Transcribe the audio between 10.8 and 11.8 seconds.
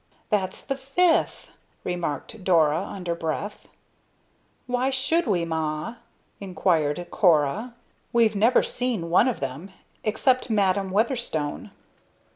Weatherstone!"